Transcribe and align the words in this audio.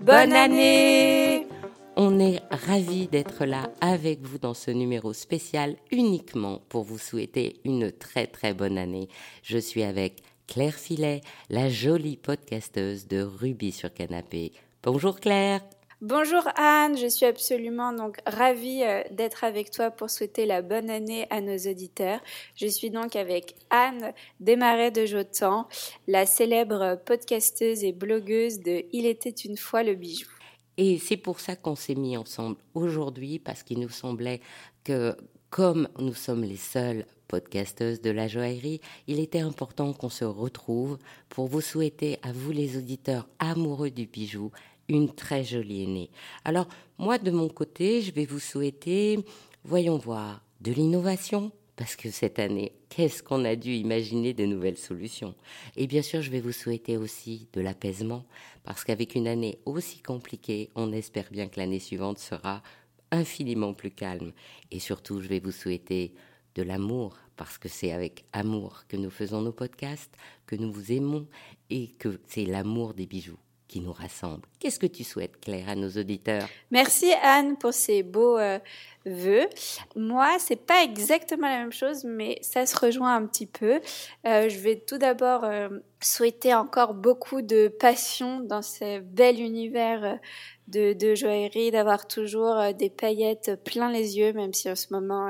Bonne 0.00 0.32
année 0.34 1.46
On 1.96 2.20
est 2.20 2.40
ravis 2.50 3.08
d'être 3.08 3.44
là 3.44 3.70
avec 3.80 4.22
vous 4.22 4.38
dans 4.38 4.54
ce 4.54 4.70
numéro 4.70 5.12
spécial 5.12 5.76
uniquement 5.90 6.60
pour 6.68 6.84
vous 6.84 6.98
souhaiter 6.98 7.60
une 7.64 7.90
très 7.90 8.26
très 8.26 8.54
bonne 8.54 8.78
année. 8.78 9.08
Je 9.42 9.58
suis 9.58 9.82
avec 9.82 10.22
Claire 10.46 10.74
Filet, 10.74 11.22
la 11.50 11.68
jolie 11.68 12.16
podcasteuse 12.16 13.08
de 13.08 13.20
Ruby 13.22 13.72
sur 13.72 13.92
Canapé. 13.92 14.52
Bonjour 14.82 15.18
Claire 15.18 15.62
Bonjour 16.02 16.46
Anne, 16.56 16.98
je 16.98 17.06
suis 17.06 17.24
absolument 17.24 17.90
donc 17.90 18.18
ravie 18.26 18.82
euh, 18.82 19.02
d'être 19.12 19.44
avec 19.44 19.70
toi 19.70 19.90
pour 19.90 20.10
souhaiter 20.10 20.44
la 20.44 20.60
bonne 20.60 20.90
année 20.90 21.26
à 21.30 21.40
nos 21.40 21.56
auditeurs. 21.56 22.20
Je 22.54 22.66
suis 22.66 22.90
donc 22.90 23.16
avec 23.16 23.54
Anne 23.70 24.12
Desmarais 24.38 24.90
de 24.90 25.06
Jotan, 25.06 25.66
la 26.06 26.26
célèbre 26.26 27.00
podcasteuse 27.06 27.82
et 27.82 27.92
blogueuse 27.92 28.60
de 28.60 28.84
Il 28.92 29.06
était 29.06 29.30
une 29.30 29.56
fois 29.56 29.82
le 29.82 29.94
bijou. 29.94 30.28
Et 30.76 30.98
c'est 30.98 31.16
pour 31.16 31.40
ça 31.40 31.56
qu'on 31.56 31.76
s'est 31.76 31.94
mis 31.94 32.18
ensemble 32.18 32.56
aujourd'hui 32.74 33.38
parce 33.38 33.62
qu'il 33.62 33.80
nous 33.80 33.88
semblait 33.88 34.42
que 34.84 35.16
comme 35.48 35.88
nous 35.98 36.12
sommes 36.12 36.44
les 36.44 36.58
seules 36.58 37.06
podcasteuses 37.26 38.02
de 38.02 38.10
la 38.10 38.28
joaillerie, 38.28 38.82
il 39.06 39.18
était 39.18 39.40
important 39.40 39.94
qu'on 39.94 40.10
se 40.10 40.26
retrouve 40.26 40.98
pour 41.30 41.46
vous 41.46 41.62
souhaiter 41.62 42.18
à 42.22 42.32
vous 42.32 42.52
les 42.52 42.76
auditeurs 42.76 43.26
amoureux 43.38 43.90
du 43.90 44.06
bijou 44.06 44.50
une 44.88 45.12
très 45.14 45.44
jolie 45.44 45.84
aînée. 45.84 46.10
Alors, 46.44 46.68
moi, 46.98 47.18
de 47.18 47.30
mon 47.30 47.48
côté, 47.48 48.02
je 48.02 48.12
vais 48.12 48.24
vous 48.24 48.38
souhaiter, 48.38 49.18
voyons 49.64 49.98
voir, 49.98 50.42
de 50.60 50.72
l'innovation, 50.72 51.52
parce 51.76 51.94
que 51.94 52.10
cette 52.10 52.38
année, 52.38 52.72
qu'est-ce 52.88 53.22
qu'on 53.22 53.44
a 53.44 53.54
dû 53.54 53.74
imaginer 53.74 54.32
de 54.32 54.46
nouvelles 54.46 54.78
solutions? 54.78 55.34
Et 55.76 55.86
bien 55.86 56.00
sûr, 56.02 56.22
je 56.22 56.30
vais 56.30 56.40
vous 56.40 56.52
souhaiter 56.52 56.96
aussi 56.96 57.48
de 57.52 57.60
l'apaisement, 57.60 58.24
parce 58.64 58.82
qu'avec 58.82 59.14
une 59.14 59.28
année 59.28 59.58
aussi 59.66 60.00
compliquée, 60.00 60.70
on 60.74 60.92
espère 60.92 61.30
bien 61.30 61.48
que 61.48 61.60
l'année 61.60 61.80
suivante 61.80 62.18
sera 62.18 62.62
infiniment 63.10 63.74
plus 63.74 63.90
calme. 63.90 64.32
Et 64.70 64.80
surtout, 64.80 65.20
je 65.20 65.28
vais 65.28 65.40
vous 65.40 65.52
souhaiter 65.52 66.14
de 66.54 66.62
l'amour, 66.62 67.18
parce 67.36 67.58
que 67.58 67.68
c'est 67.68 67.92
avec 67.92 68.24
amour 68.32 68.84
que 68.88 68.96
nous 68.96 69.10
faisons 69.10 69.42
nos 69.42 69.52
podcasts, 69.52 70.16
que 70.46 70.56
nous 70.56 70.72
vous 70.72 70.92
aimons, 70.92 71.26
et 71.68 71.88
que 71.88 72.18
c'est 72.26 72.46
l'amour 72.46 72.94
des 72.94 73.06
bijoux 73.06 73.38
qui 73.68 73.80
nous 73.80 73.92
rassemble. 73.92 74.42
Qu'est-ce 74.60 74.78
que 74.78 74.86
tu 74.86 75.04
souhaites, 75.04 75.40
Claire, 75.40 75.68
à 75.68 75.74
nos 75.74 75.90
auditeurs? 75.90 76.48
Merci 76.70 77.12
Anne 77.22 77.56
pour 77.56 77.72
ces 77.72 78.02
beaux 78.02 78.38
euh, 78.38 78.58
vœux. 79.04 79.48
Moi, 79.96 80.36
c'est 80.38 80.64
pas 80.64 80.84
exactement 80.84 81.48
la 81.48 81.58
même 81.58 81.72
chose, 81.72 82.04
mais 82.04 82.38
ça 82.42 82.64
se 82.66 82.78
rejoint 82.78 83.16
un 83.16 83.26
petit 83.26 83.46
peu. 83.46 83.80
Euh, 84.26 84.48
je 84.48 84.58
vais 84.58 84.76
tout 84.76 84.98
d'abord 84.98 85.44
euh, 85.44 85.68
souhaiter 86.00 86.54
encore 86.54 86.94
beaucoup 86.94 87.42
de 87.42 87.68
passion 87.68 88.40
dans 88.40 88.62
ce 88.62 89.00
bel 89.00 89.40
univers 89.40 90.18
de, 90.68 90.92
de 90.92 91.14
joaillerie, 91.14 91.70
d'avoir 91.72 92.06
toujours 92.06 92.72
des 92.74 92.90
paillettes 92.90 93.62
plein 93.64 93.90
les 93.90 94.16
yeux, 94.16 94.32
même 94.32 94.52
si 94.52 94.70
en 94.70 94.76
ce 94.76 94.92
moment 94.92 95.28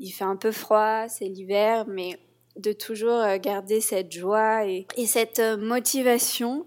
il 0.00 0.10
fait 0.10 0.24
un 0.24 0.36
peu 0.36 0.52
froid, 0.52 1.08
c'est 1.08 1.26
l'hiver, 1.26 1.84
mais 1.88 2.18
de 2.56 2.72
toujours 2.72 3.22
garder 3.38 3.80
cette 3.80 4.10
joie 4.10 4.66
et 4.66 4.86
cette 5.06 5.40
motivation 5.58 6.64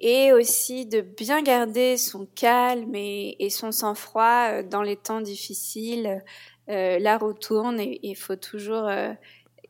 et 0.00 0.32
aussi 0.32 0.86
de 0.86 1.00
bien 1.00 1.42
garder 1.42 1.96
son 1.96 2.26
calme 2.26 2.94
et, 2.94 3.48
son 3.50 3.72
sang-froid 3.72 4.50
euh, 4.50 4.62
dans 4.62 4.82
les 4.82 4.96
temps 4.96 5.20
difficiles. 5.20 6.22
Euh, 6.68 6.98
la 6.98 7.16
retourne 7.16 7.78
et 7.78 8.00
il 8.02 8.16
faut 8.16 8.36
toujours 8.36 8.88
euh, 8.88 9.12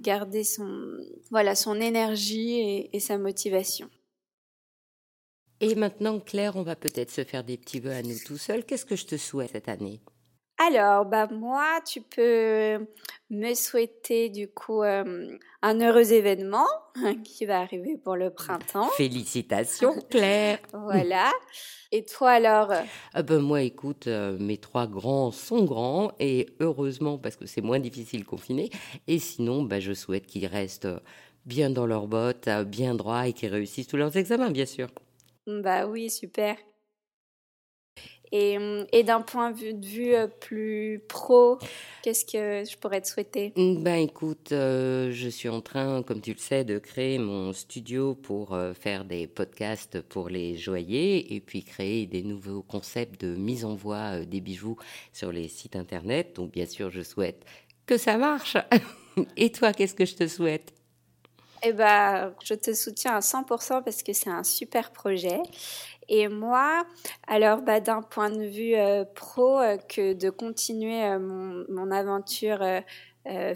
garder 0.00 0.44
son, 0.44 0.96
voilà, 1.30 1.54
son 1.54 1.80
énergie 1.80 2.58
et, 2.60 2.96
et 2.96 3.00
sa 3.00 3.18
motivation. 3.18 3.90
Et 5.60 5.74
maintenant, 5.74 6.20
Claire, 6.20 6.56
on 6.56 6.62
va 6.62 6.76
peut-être 6.76 7.10
se 7.10 7.24
faire 7.24 7.44
des 7.44 7.56
petits 7.56 7.80
vœux 7.80 7.92
à 7.92 8.02
nous 8.02 8.18
tout 8.24 8.36
seuls. 8.36 8.64
Qu'est-ce 8.64 8.84
que 8.84 8.96
je 8.96 9.06
te 9.06 9.16
souhaite 9.16 9.52
cette 9.52 9.68
année? 9.68 10.00
Alors, 10.58 11.04
bah 11.04 11.28
moi, 11.30 11.80
tu 11.86 12.00
peux 12.00 12.86
me 13.28 13.54
souhaiter 13.54 14.30
du 14.30 14.48
coup 14.48 14.82
euh, 14.82 15.36
un 15.60 15.80
heureux 15.80 16.12
événement 16.12 16.66
qui 17.24 17.44
va 17.44 17.60
arriver 17.60 17.96
pour 17.96 18.16
le 18.16 18.30
printemps. 18.30 18.88
Félicitations, 18.96 19.94
Claire. 20.10 20.58
voilà. 20.72 21.30
Et 21.92 22.04
toi 22.04 22.30
alors 22.30 22.72
ah 23.14 23.22
ben 23.22 23.40
Moi, 23.40 23.62
écoute, 23.62 24.06
euh, 24.06 24.38
mes 24.38 24.56
trois 24.56 24.86
grands 24.86 25.30
sont 25.30 25.64
grands 25.64 26.12
et 26.18 26.46
heureusement 26.60 27.18
parce 27.18 27.36
que 27.36 27.46
c'est 27.46 27.60
moins 27.60 27.78
difficile 27.78 28.24
confiné. 28.24 28.70
Et 29.06 29.18
sinon, 29.18 29.62
bah, 29.62 29.80
je 29.80 29.92
souhaite 29.92 30.26
qu'ils 30.26 30.46
restent 30.46 30.88
bien 31.44 31.70
dans 31.70 31.86
leurs 31.86 32.08
bottes, 32.08 32.48
bien 32.66 32.94
droits 32.94 33.28
et 33.28 33.32
qu'ils 33.32 33.50
réussissent 33.50 33.88
tous 33.88 33.96
leurs 33.96 34.16
examens, 34.16 34.50
bien 34.50 34.66
sûr. 34.66 34.88
Bah 35.46 35.86
oui, 35.86 36.10
super. 36.10 36.56
Et, 38.32 38.58
et 38.92 39.02
d'un 39.02 39.20
point 39.20 39.52
de 39.52 39.86
vue 39.86 40.14
euh, 40.14 40.26
plus 40.26 41.00
pro, 41.08 41.58
qu'est-ce 42.02 42.24
que 42.24 42.68
je 42.68 42.76
pourrais 42.76 43.00
te 43.00 43.08
souhaiter? 43.08 43.52
Ben 43.56 43.96
écoute, 43.96 44.52
euh, 44.52 45.10
je 45.12 45.28
suis 45.28 45.48
en 45.48 45.60
train, 45.60 46.02
comme 46.02 46.20
tu 46.20 46.32
le 46.32 46.38
sais, 46.38 46.64
de 46.64 46.78
créer 46.78 47.18
mon 47.18 47.52
studio 47.52 48.14
pour 48.14 48.54
euh, 48.54 48.72
faire 48.74 49.04
des 49.04 49.26
podcasts 49.26 50.00
pour 50.00 50.28
les 50.28 50.56
joailliers 50.56 51.26
et 51.30 51.40
puis 51.40 51.62
créer 51.62 52.06
des 52.06 52.22
nouveaux 52.22 52.62
concepts 52.62 53.20
de 53.20 53.36
mise 53.36 53.64
en 53.64 53.74
voix 53.74 54.20
des 54.20 54.40
bijoux 54.40 54.76
sur 55.12 55.32
les 55.32 55.48
sites 55.48 55.76
internet. 55.76 56.36
Donc 56.36 56.52
bien 56.52 56.66
sûr, 56.66 56.90
je 56.90 57.02
souhaite 57.02 57.44
que 57.86 57.96
ça 57.96 58.18
marche. 58.18 58.56
et 59.36 59.50
toi, 59.50 59.72
qu'est-ce 59.72 59.94
que 59.94 60.04
je 60.04 60.16
te 60.16 60.26
souhaite? 60.26 60.75
Eh 61.62 61.72
ben, 61.72 62.34
je 62.44 62.54
te 62.54 62.72
soutiens 62.72 63.16
à 63.16 63.20
100% 63.20 63.82
parce 63.82 64.02
que 64.02 64.12
c'est 64.12 64.30
un 64.30 64.44
super 64.44 64.92
projet. 64.92 65.40
Et 66.08 66.28
moi, 66.28 66.84
alors 67.26 67.62
bah, 67.62 67.80
d'un 67.80 68.02
point 68.02 68.30
de 68.30 68.44
vue 68.44 68.74
euh, 68.76 69.04
pro, 69.04 69.58
euh, 69.58 69.76
que 69.76 70.12
de 70.12 70.30
continuer 70.30 71.04
euh, 71.04 71.18
mon, 71.18 71.90
aventure 71.90 72.64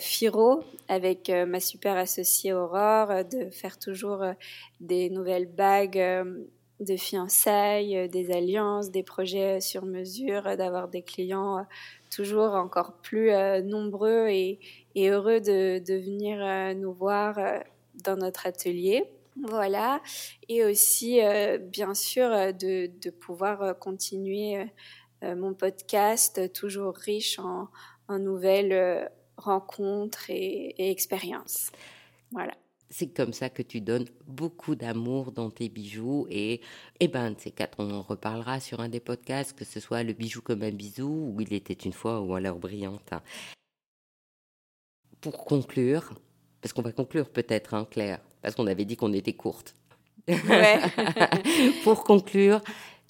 Firo 0.00 0.64
avec 0.88 1.30
ma 1.30 1.60
super 1.60 1.96
associée 1.96 2.52
Aurore, 2.52 3.24
de 3.24 3.50
faire 3.50 3.78
toujours 3.78 4.24
des 4.80 5.10
nouvelles 5.10 5.46
bagues 5.46 6.26
de 6.80 6.96
fiançailles, 6.96 8.08
des 8.08 8.32
alliances, 8.32 8.90
des 8.90 9.04
projets 9.04 9.60
sur 9.60 9.84
mesure, 9.84 10.56
d'avoir 10.56 10.88
des 10.88 11.02
clients 11.02 11.64
toujours 12.10 12.54
encore 12.54 12.94
plus 13.00 13.30
nombreux 13.62 14.26
et, 14.28 14.58
heureux 14.96 15.40
de 15.40 15.94
venir 15.94 16.74
nous 16.74 16.92
voir 16.92 17.38
dans 18.02 18.16
notre 18.16 18.46
atelier. 18.46 19.04
Voilà, 19.36 20.02
et 20.48 20.64
aussi 20.64 21.22
euh, 21.22 21.58
bien 21.58 21.94
sûr 21.94 22.26
euh, 22.26 22.52
de, 22.52 22.90
de 23.00 23.10
pouvoir 23.10 23.62
euh, 23.62 23.74
continuer 23.74 24.66
mon 25.22 25.52
podcast 25.52 26.50
toujours 26.54 26.94
riche 26.94 27.38
en, 27.38 27.68
nouvelles 28.08 29.10
rencontres 29.36 30.30
et, 30.30 30.90
expériences. 30.90 31.70
Voilà 32.32 32.54
c'est 32.92 33.14
comme 33.14 33.32
ça 33.32 33.50
que 33.50 33.62
tu 33.62 33.80
donnes 33.80 34.06
beaucoup 34.26 34.74
d'amour 34.74 35.30
dans 35.30 35.48
tes 35.50 35.68
bijoux 35.68 36.26
et 36.28 36.60
eh 36.98 37.06
ben 37.06 37.36
ces 37.38 37.52
quatre 37.52 37.76
on 37.78 37.90
en 37.90 38.02
reparlera 38.02 38.58
sur 38.58 38.80
un 38.80 38.88
des 38.88 38.98
podcasts 38.98 39.56
que 39.56 39.64
ce 39.64 39.78
soit 39.78 40.02
le 40.02 40.12
bijou 40.12 40.40
comme 40.42 40.62
un 40.64 40.72
bisou 40.72 41.32
ou 41.32 41.40
il 41.40 41.52
était 41.52 41.74
une 41.74 41.92
fois 41.92 42.20
ou 42.20 42.34
alors 42.34 42.58
brillante. 42.58 43.12
Pour 45.20 45.44
conclure, 45.44 46.14
parce 46.60 46.72
qu'on 46.72 46.82
va 46.82 46.92
conclure 46.92 47.28
peut-être, 47.28 47.74
hein, 47.74 47.86
Claire, 47.90 48.20
parce 48.42 48.54
qu'on 48.54 48.66
avait 48.66 48.84
dit 48.84 48.96
qu'on 48.96 49.12
était 49.12 49.32
courte. 49.32 49.74
Pour 51.84 52.04
conclure, 52.04 52.60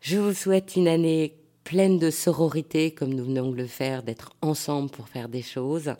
je 0.00 0.16
vous 0.16 0.32
souhaite 0.32 0.76
une 0.76 0.88
année 0.88 1.36
pleine 1.64 1.98
de 1.98 2.10
sororité, 2.10 2.92
comme 2.92 3.12
nous 3.14 3.24
venons 3.24 3.50
de 3.50 3.56
le 3.56 3.66
faire, 3.66 4.02
d'être 4.02 4.32
ensemble 4.42 4.90
pour 4.90 5.08
faire 5.08 5.28
des 5.28 5.42
choses. 5.42 5.94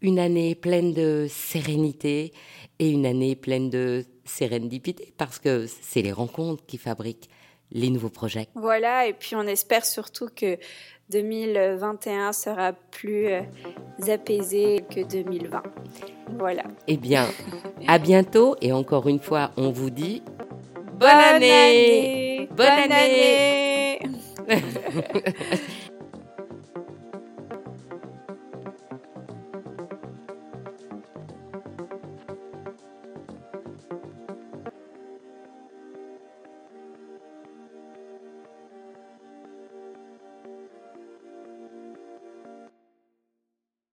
Une 0.00 0.18
année 0.18 0.54
pleine 0.54 0.92
de 0.92 1.26
sérénité 1.28 2.32
et 2.78 2.90
une 2.90 3.06
année 3.06 3.34
pleine 3.34 3.70
de 3.70 4.04
sérendipité, 4.24 5.12
parce 5.16 5.38
que 5.38 5.66
c'est 5.66 6.02
les 6.02 6.12
rencontres 6.12 6.64
qui 6.66 6.78
fabriquent 6.78 7.28
les 7.72 7.90
nouveaux 7.90 8.10
projets. 8.10 8.48
Voilà, 8.54 9.06
et 9.06 9.12
puis 9.12 9.34
on 9.34 9.42
espère 9.42 9.84
surtout 9.84 10.28
que 10.34 10.58
2021 11.10 12.32
sera 12.32 12.72
plus 12.72 13.26
euh, 13.28 13.40
apaisé 14.08 14.84
que 14.94 15.00
2020. 15.06 15.62
Voilà. 16.38 16.64
Eh 16.86 16.96
bien, 16.96 17.26
à 17.86 17.98
bientôt 17.98 18.56
et 18.60 18.72
encore 18.72 19.08
une 19.08 19.18
fois, 19.18 19.50
on 19.56 19.70
vous 19.70 19.90
dit 19.90 20.22
bonne, 20.98 21.08
année, 21.08 22.48
Bonne, 22.56 22.92
année, 22.92 24.00